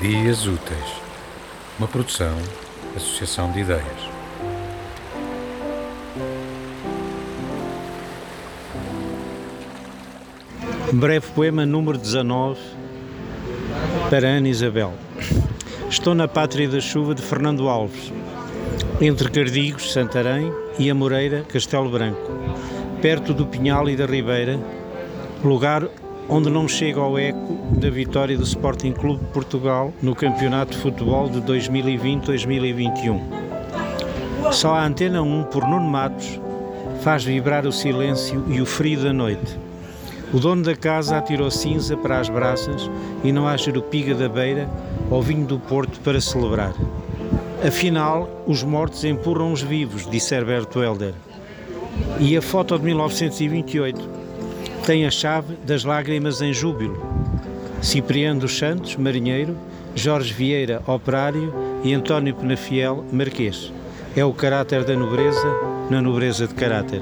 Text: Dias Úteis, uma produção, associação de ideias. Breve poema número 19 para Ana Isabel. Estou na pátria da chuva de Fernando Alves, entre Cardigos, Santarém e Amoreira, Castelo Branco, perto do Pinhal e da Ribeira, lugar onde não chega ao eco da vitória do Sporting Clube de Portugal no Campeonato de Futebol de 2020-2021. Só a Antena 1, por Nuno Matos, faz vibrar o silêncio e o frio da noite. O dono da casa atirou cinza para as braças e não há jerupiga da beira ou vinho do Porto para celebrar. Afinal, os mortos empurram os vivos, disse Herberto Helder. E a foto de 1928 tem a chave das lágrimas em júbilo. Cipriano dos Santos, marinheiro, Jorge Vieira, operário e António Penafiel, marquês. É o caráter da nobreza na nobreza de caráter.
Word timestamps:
Dias 0.00 0.46
Úteis, 0.46 1.02
uma 1.78 1.86
produção, 1.86 2.34
associação 2.96 3.52
de 3.52 3.60
ideias. 3.60 3.84
Breve 10.94 11.26
poema 11.34 11.66
número 11.66 11.98
19 11.98 12.58
para 14.08 14.26
Ana 14.26 14.48
Isabel. 14.48 14.94
Estou 15.90 16.14
na 16.14 16.26
pátria 16.26 16.66
da 16.66 16.80
chuva 16.80 17.14
de 17.14 17.20
Fernando 17.20 17.68
Alves, 17.68 18.10
entre 19.02 19.30
Cardigos, 19.30 19.92
Santarém 19.92 20.50
e 20.78 20.88
Amoreira, 20.88 21.44
Castelo 21.46 21.90
Branco, 21.90 22.32
perto 23.02 23.34
do 23.34 23.44
Pinhal 23.44 23.86
e 23.86 23.96
da 23.96 24.06
Ribeira, 24.06 24.58
lugar 25.44 25.90
onde 26.30 26.48
não 26.48 26.68
chega 26.68 27.00
ao 27.00 27.18
eco 27.18 27.58
da 27.72 27.90
vitória 27.90 28.38
do 28.38 28.44
Sporting 28.44 28.92
Clube 28.92 29.24
de 29.24 29.32
Portugal 29.32 29.92
no 30.00 30.14
Campeonato 30.14 30.70
de 30.70 30.78
Futebol 30.78 31.28
de 31.28 31.40
2020-2021. 31.42 33.20
Só 34.52 34.76
a 34.76 34.86
Antena 34.86 35.20
1, 35.22 35.44
por 35.44 35.66
Nuno 35.66 35.90
Matos, 35.90 36.40
faz 37.02 37.24
vibrar 37.24 37.66
o 37.66 37.72
silêncio 37.72 38.44
e 38.48 38.60
o 38.60 38.66
frio 38.66 39.02
da 39.02 39.12
noite. 39.12 39.58
O 40.32 40.38
dono 40.38 40.62
da 40.62 40.76
casa 40.76 41.18
atirou 41.18 41.50
cinza 41.50 41.96
para 41.96 42.20
as 42.20 42.28
braças 42.28 42.88
e 43.24 43.32
não 43.32 43.48
há 43.48 43.56
jerupiga 43.56 44.14
da 44.14 44.28
beira 44.28 44.70
ou 45.10 45.20
vinho 45.20 45.44
do 45.44 45.58
Porto 45.58 45.98
para 46.00 46.20
celebrar. 46.20 46.72
Afinal, 47.66 48.30
os 48.46 48.62
mortos 48.62 49.04
empurram 49.04 49.52
os 49.52 49.62
vivos, 49.62 50.08
disse 50.08 50.32
Herberto 50.36 50.80
Helder. 50.80 51.14
E 52.20 52.36
a 52.36 52.42
foto 52.42 52.78
de 52.78 52.84
1928 52.84 54.19
tem 54.86 55.06
a 55.06 55.10
chave 55.10 55.56
das 55.64 55.84
lágrimas 55.84 56.40
em 56.40 56.52
júbilo. 56.52 57.00
Cipriano 57.82 58.40
dos 58.40 58.56
Santos, 58.56 58.96
marinheiro, 58.96 59.56
Jorge 59.94 60.32
Vieira, 60.32 60.82
operário 60.86 61.52
e 61.82 61.92
António 61.94 62.34
Penafiel, 62.34 63.04
marquês. 63.12 63.72
É 64.16 64.24
o 64.24 64.32
caráter 64.32 64.84
da 64.84 64.96
nobreza 64.96 65.46
na 65.90 66.00
nobreza 66.00 66.46
de 66.46 66.54
caráter. 66.54 67.00